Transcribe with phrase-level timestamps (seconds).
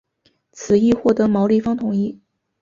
[0.51, 2.19] 此议获得毛利方同意。